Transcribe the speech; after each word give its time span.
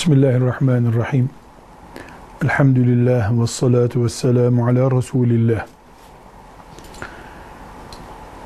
Bismillahirrahmanirrahim. 0.00 1.30
Elhamdülillah 2.44 3.40
ve 3.40 3.46
salatu 3.46 4.04
ve 4.04 4.08
selamu 4.08 4.66
ala 4.66 4.90
Resulillah. 4.90 5.66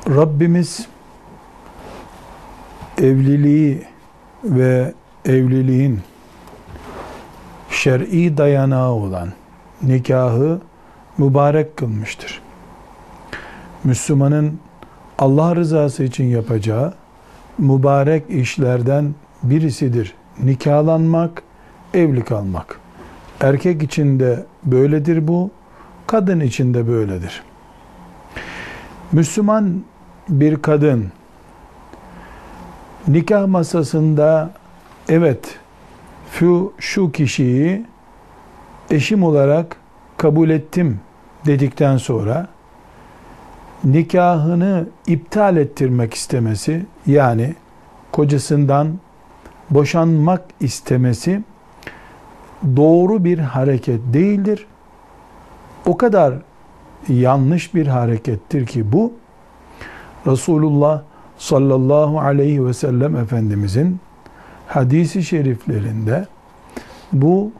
Rabbimiz 0.09 0.87
evliliği 2.97 3.83
ve 4.43 4.93
evliliğin 5.25 5.99
şer'i 7.69 8.37
dayanağı 8.37 8.91
olan 8.91 9.29
nikahı 9.81 10.61
mübarek 11.17 11.77
kılmıştır. 11.77 12.41
Müslümanın 13.83 14.59
Allah 15.19 15.55
rızası 15.55 16.03
için 16.03 16.25
yapacağı 16.25 16.93
mübarek 17.57 18.29
işlerden 18.29 19.15
birisidir. 19.43 20.13
Nikahlanmak, 20.43 21.44
evli 21.95 22.23
kalmak. 22.23 22.79
Erkek 23.41 23.83
için 23.83 24.19
de 24.19 24.45
böyledir 24.63 25.27
bu, 25.27 25.51
kadın 26.07 26.39
için 26.39 26.73
de 26.73 26.87
böyledir. 26.87 27.43
Müslüman 29.11 29.83
bir 30.29 30.61
kadın 30.61 31.11
nikah 33.07 33.47
masasında 33.47 34.51
evet 35.09 35.59
şu, 36.31 36.73
şu 36.79 37.11
kişiyi 37.11 37.85
eşim 38.91 39.23
olarak 39.23 39.77
kabul 40.17 40.49
ettim 40.49 40.99
dedikten 41.45 41.97
sonra 41.97 42.47
nikahını 43.83 44.87
iptal 45.07 45.57
ettirmek 45.57 46.13
istemesi 46.13 46.85
yani 47.07 47.55
kocasından 48.11 48.99
boşanmak 49.69 50.41
istemesi 50.59 51.43
doğru 52.63 53.23
bir 53.23 53.39
hareket 53.39 53.99
değildir. 54.13 54.65
O 55.85 55.97
kadar 55.97 56.33
yanlış 57.07 57.75
bir 57.75 57.87
harekettir 57.87 58.65
ki 58.65 58.91
bu 58.91 59.13
Resulullah 60.27 61.01
sallallahu 61.37 62.19
aleyhi 62.19 62.65
ve 62.65 62.73
sellem 62.73 63.15
Efendimizin 63.15 63.99
hadisi 64.67 65.23
şeriflerinde 65.23 66.25
bu 67.13 67.51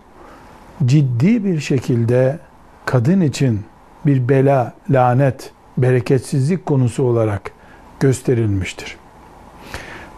ciddi 0.85 1.45
bir 1.45 1.59
şekilde 1.59 2.39
kadın 2.85 3.21
için 3.21 3.61
bir 4.05 4.29
bela, 4.29 4.73
lanet, 4.89 5.51
bereketsizlik 5.77 6.65
konusu 6.65 7.03
olarak 7.03 7.51
gösterilmiştir. 7.99 8.97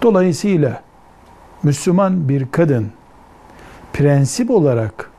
Dolayısıyla 0.02 0.82
Müslüman 1.64 2.30
bir 2.30 2.48
kadın 2.52 2.92
prensip 3.98 4.52
olarak 4.52 5.12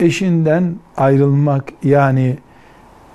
eşinden 0.00 0.74
ayrılmak 0.96 1.72
yani 1.82 2.38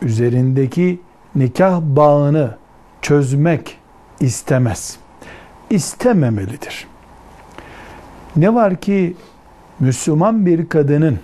üzerindeki 0.01 0.99
nikah 1.35 1.81
bağını 1.81 2.57
çözmek 3.01 3.77
istemez. 4.19 4.97
İstememelidir. 5.69 6.87
Ne 8.35 8.53
var 8.53 8.75
ki 8.75 9.15
Müslüman 9.79 10.45
bir 10.45 10.69
kadının 10.69 11.19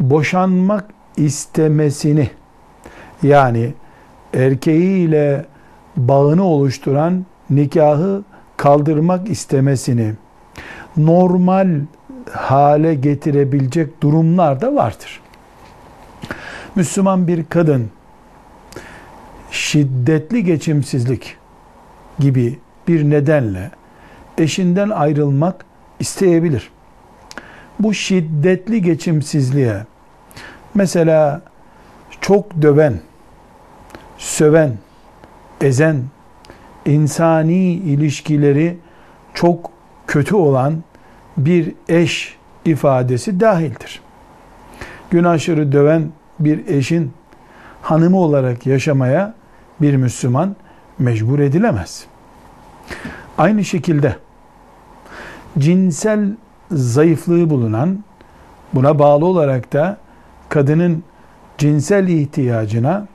boşanmak 0.00 0.84
istemesini 1.16 2.30
yani 3.22 3.74
erkeğiyle 4.34 5.46
bağını 5.96 6.44
oluşturan 6.44 7.26
nikahı 7.50 8.22
kaldırmak 8.56 9.30
istemesini 9.30 10.14
normal 10.96 11.68
hale 12.32 12.94
getirebilecek 12.94 14.02
durumlar 14.02 14.60
da 14.60 14.74
vardır. 14.74 15.20
Müslüman 16.74 17.28
bir 17.28 17.44
kadın 17.44 17.90
şiddetli 19.50 20.44
geçimsizlik 20.44 21.36
gibi 22.18 22.58
bir 22.88 23.10
nedenle 23.10 23.70
eşinden 24.38 24.90
ayrılmak 24.90 25.64
isteyebilir. 26.00 26.70
Bu 27.78 27.94
şiddetli 27.94 28.82
geçimsizliğe 28.82 29.86
mesela 30.74 31.42
çok 32.20 32.62
döven, 32.62 33.00
söven, 34.18 34.78
ezen, 35.60 36.02
insani 36.86 37.72
ilişkileri 37.72 38.78
çok 39.34 39.70
kötü 40.06 40.34
olan 40.34 40.82
bir 41.36 41.72
eş 41.88 42.36
ifadesi 42.64 43.40
dahildir. 43.40 44.00
Gün 45.10 45.24
aşırı 45.24 45.72
döven 45.72 46.10
bir 46.40 46.66
eşin 46.66 47.12
hanımı 47.82 48.18
olarak 48.18 48.66
yaşamaya 48.66 49.34
bir 49.80 49.96
Müslüman 49.96 50.56
mecbur 50.98 51.38
edilemez. 51.38 52.04
Aynı 53.38 53.64
şekilde 53.64 54.16
cinsel 55.58 56.36
zayıflığı 56.70 57.50
bulunan 57.50 58.04
buna 58.72 58.98
bağlı 58.98 59.26
olarak 59.26 59.72
da 59.72 59.96
kadının 60.48 61.04
cinsel 61.58 62.08
ihtiyacına 62.08 63.06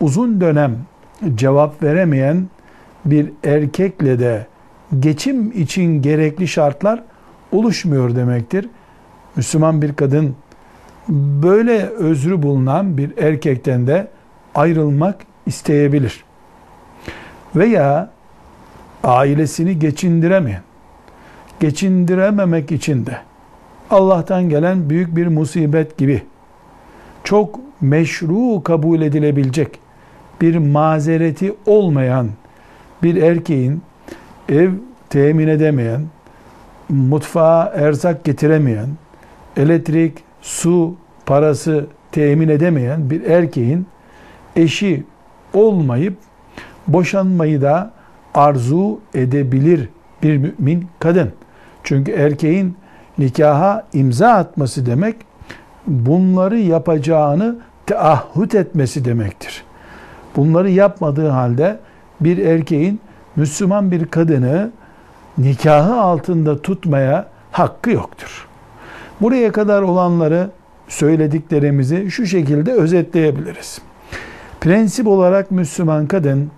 uzun 0.00 0.40
dönem 0.40 0.76
cevap 1.34 1.82
veremeyen 1.82 2.48
bir 3.04 3.32
erkekle 3.44 4.18
de 4.18 4.46
geçim 5.00 5.52
için 5.52 6.02
gerekli 6.02 6.48
şartlar 6.48 7.02
oluşmuyor 7.52 8.16
demektir. 8.16 8.68
Müslüman 9.36 9.82
bir 9.82 9.94
kadın 9.94 10.36
böyle 11.42 11.86
özrü 11.86 12.42
bulunan 12.42 12.98
bir 12.98 13.18
erkekten 13.18 13.86
de 13.86 14.08
ayrılmak 14.54 15.16
isteyebilir. 15.46 16.24
Veya 17.56 18.10
ailesini 19.04 19.78
geçindiremeyen, 19.78 20.62
geçindirememek 21.60 22.72
için 22.72 23.06
de 23.06 23.18
Allah'tan 23.90 24.48
gelen 24.48 24.90
büyük 24.90 25.16
bir 25.16 25.26
musibet 25.26 25.98
gibi 25.98 26.22
çok 27.24 27.60
meşru 27.80 28.62
kabul 28.62 29.02
edilebilecek 29.02 29.78
bir 30.40 30.56
mazereti 30.56 31.54
olmayan 31.66 32.28
bir 33.02 33.22
erkeğin 33.22 33.82
ev 34.48 34.70
temin 35.10 35.48
edemeyen, 35.48 36.00
mutfağa 36.88 37.72
erzak 37.76 38.24
getiremeyen, 38.24 38.88
elektrik, 39.56 40.18
su 40.42 40.94
parası 41.26 41.86
temin 42.12 42.48
edemeyen 42.48 43.10
bir 43.10 43.22
erkeğin 43.22 43.86
eşi 44.56 45.04
olmayıp 45.54 46.16
boşanmayı 46.86 47.62
da 47.62 47.90
arzu 48.34 49.00
edebilir 49.14 49.88
bir 50.22 50.36
mümin 50.36 50.86
kadın. 50.98 51.32
Çünkü 51.84 52.12
erkeğin 52.12 52.76
nikaha 53.18 53.86
imza 53.92 54.28
atması 54.28 54.86
demek 54.86 55.16
bunları 55.86 56.58
yapacağını 56.58 57.56
teahhüt 57.86 58.54
etmesi 58.54 59.04
demektir. 59.04 59.64
Bunları 60.36 60.70
yapmadığı 60.70 61.28
halde 61.28 61.78
bir 62.20 62.38
erkeğin 62.38 63.00
Müslüman 63.36 63.90
bir 63.90 64.06
kadını 64.06 64.70
nikahı 65.38 65.94
altında 65.94 66.62
tutmaya 66.62 67.26
hakkı 67.52 67.90
yoktur. 67.90 68.46
Buraya 69.20 69.52
kadar 69.52 69.82
olanları 69.82 70.50
söylediklerimizi 70.88 72.10
şu 72.10 72.26
şekilde 72.26 72.72
özetleyebiliriz. 72.72 73.78
Prensip 74.60 75.06
olarak 75.06 75.50
Müslüman 75.50 76.06
kadın 76.06 76.50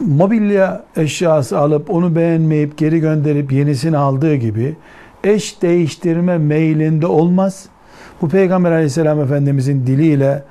mobilya 0.00 0.84
eşyası 0.96 1.58
alıp 1.58 1.90
onu 1.90 2.16
beğenmeyip 2.16 2.78
geri 2.78 3.00
gönderip 3.00 3.52
yenisini 3.52 3.96
aldığı 3.96 4.34
gibi 4.34 4.76
eş 5.24 5.62
değiştirme 5.62 6.38
meylinde 6.38 7.06
olmaz. 7.06 7.66
Bu 8.22 8.28
Peygamber 8.28 8.72
aleyhisselam 8.72 9.20
efendimizin 9.20 9.86
diliyle 9.86 10.42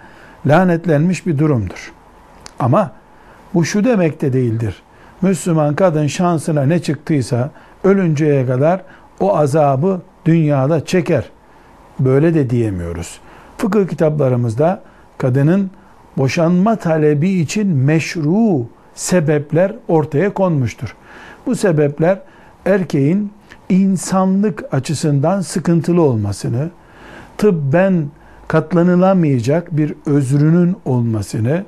lanetlenmiş 0.45 1.27
bir 1.27 1.37
durumdur. 1.37 1.91
Ama 2.59 2.91
bu 3.53 3.65
şu 3.65 3.83
demek 3.83 4.21
de 4.21 4.33
değildir. 4.33 4.83
Müslüman 5.23 5.75
kadın 5.75 6.07
şansına 6.07 6.63
ne 6.63 6.79
çıktıysa 6.79 7.51
ölünceye 7.83 8.45
kadar 8.45 8.81
o 9.19 9.37
azabı 9.37 10.01
dünyada 10.25 10.85
çeker. 10.85 11.29
Böyle 11.99 12.33
de 12.33 12.49
diyemiyoruz. 12.49 13.19
Fıkıh 13.57 13.87
kitaplarımızda 13.87 14.81
kadının 15.17 15.71
boşanma 16.17 16.75
talebi 16.75 17.29
için 17.29 17.67
meşru 17.67 18.65
sebepler 18.95 19.75
ortaya 19.87 20.33
konmuştur. 20.33 20.95
Bu 21.45 21.55
sebepler 21.55 22.19
erkeğin 22.65 23.31
insanlık 23.69 24.73
açısından 24.73 25.41
sıkıntılı 25.41 26.01
olmasını, 26.01 26.69
tıbben 27.37 28.05
katlanılamayacak 28.47 29.77
bir 29.77 29.93
özrünün 30.05 30.75
olmasını 30.85 31.63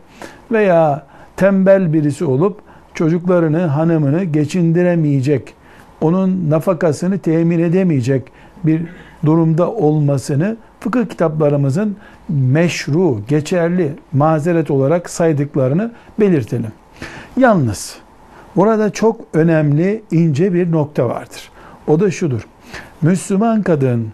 veya 0.51 1.05
tembel 1.35 1.93
birisi 1.93 2.25
olup 2.25 2.64
çocuklarını, 2.95 3.61
hanımını 3.65 4.23
geçindiremeyecek, 4.23 5.53
onun 6.01 6.49
nafakasını 6.49 7.19
temin 7.19 7.59
edemeyecek 7.59 8.31
bir 8.63 8.81
durumda 9.25 9.71
olmasını 9.71 10.57
fıkıh 10.79 11.05
kitaplarımızın 11.05 11.95
meşru, 12.29 13.21
geçerli 13.27 13.91
mazeret 14.13 14.71
olarak 14.71 15.09
saydıklarını 15.09 15.91
belirtelim. 16.19 16.71
Yalnız 17.37 17.97
burada 18.55 18.89
çok 18.89 19.21
önemli 19.33 20.03
ince 20.11 20.53
bir 20.53 20.71
nokta 20.71 21.09
vardır. 21.09 21.49
O 21.87 21.99
da 21.99 22.11
şudur. 22.11 22.47
Müslüman 23.01 23.61
kadın 23.61 24.07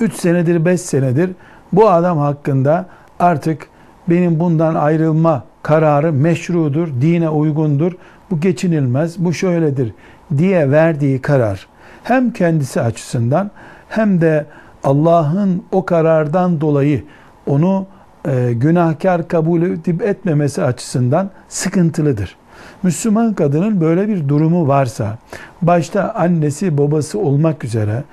3 0.00 0.14
senedir 0.14 0.64
5 0.64 0.80
senedir 0.80 1.30
bu 1.72 1.90
adam 1.90 2.18
hakkında 2.18 2.86
artık 3.18 3.66
benim 4.08 4.40
bundan 4.40 4.74
ayrılma 4.74 5.44
kararı 5.62 6.12
meşrudur, 6.12 6.88
dine 7.00 7.28
uygundur, 7.28 7.92
bu 8.30 8.40
geçinilmez, 8.40 9.24
bu 9.24 9.32
şöyledir 9.32 9.94
diye 10.38 10.70
verdiği 10.70 11.20
karar 11.20 11.66
hem 12.02 12.32
kendisi 12.32 12.80
açısından 12.80 13.50
hem 13.88 14.20
de 14.20 14.46
Allah'ın 14.84 15.62
o 15.72 15.84
karardan 15.84 16.60
dolayı 16.60 17.04
onu 17.46 17.86
e, 18.28 18.52
günahkar 18.52 19.28
kabul 19.28 19.62
edip 19.62 20.02
etmemesi 20.02 20.62
açısından 20.62 21.30
sıkıntılıdır. 21.48 22.36
Müslüman 22.82 23.34
kadının 23.34 23.80
böyle 23.80 24.08
bir 24.08 24.28
durumu 24.28 24.68
varsa, 24.68 25.18
başta 25.62 26.12
annesi 26.14 26.78
babası 26.78 27.18
olmak 27.18 27.64
üzere 27.64 28.04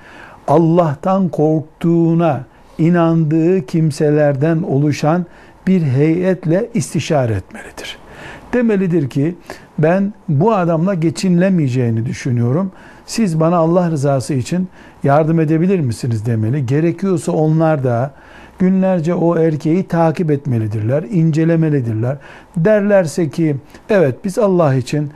Allah'tan 0.48 1.28
korktuğuna 1.28 2.40
inandığı 2.78 3.66
kimselerden 3.66 4.62
oluşan 4.62 5.26
bir 5.70 5.82
heyetle 5.82 6.68
istişare 6.74 7.32
etmelidir. 7.32 7.98
Demelidir 8.52 9.10
ki 9.10 9.34
ben 9.78 10.12
bu 10.28 10.54
adamla 10.54 10.94
geçinilemeyeceğini 10.94 12.06
düşünüyorum. 12.06 12.72
Siz 13.06 13.40
bana 13.40 13.56
Allah 13.56 13.90
rızası 13.90 14.34
için 14.34 14.68
yardım 15.02 15.40
edebilir 15.40 15.80
misiniz 15.80 16.26
demeli. 16.26 16.66
Gerekiyorsa 16.66 17.32
onlar 17.32 17.84
da 17.84 18.10
günlerce 18.58 19.14
o 19.14 19.38
erkeği 19.38 19.88
takip 19.88 20.30
etmelidirler, 20.30 21.02
incelemelidirler. 21.02 22.16
Derlerse 22.56 23.30
ki 23.30 23.56
evet 23.90 24.24
biz 24.24 24.38
Allah 24.38 24.74
için 24.74 25.10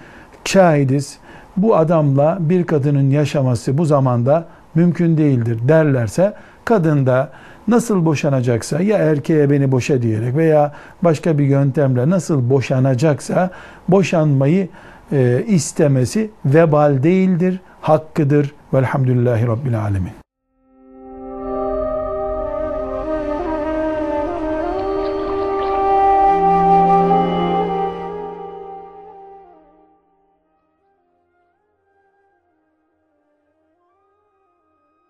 şahidiz. 0.45 1.19
Bu 1.57 1.77
adamla 1.77 2.39
bir 2.41 2.65
kadının 2.65 3.11
yaşaması 3.11 3.79
bu 3.79 3.85
zamanda 3.85 4.49
mümkün 4.75 5.19
değildir 5.19 5.59
derlerse 5.69 6.35
kadın 6.65 7.07
da 7.07 7.31
nasıl 7.69 8.05
boşanacaksa 8.05 8.81
ya 8.81 8.99
erkeğe 8.99 9.51
beni 9.51 9.73
boşa 9.73 10.03
diyerek 10.03 10.37
veya 10.37 10.73
başka 11.03 11.39
bir 11.39 11.45
yöntemle 11.45 12.11
nasıl 12.11 12.51
boşanacaksa 12.51 13.51
boşanmayı 13.89 14.69
e, 15.13 15.45
istemesi 15.47 16.31
vebal 16.45 17.03
değildir, 17.03 17.61
hakkıdır. 17.81 18.53
Velhamdülillahi 18.75 19.47
Rabbil 19.47 19.81
Alemin. 19.81 20.24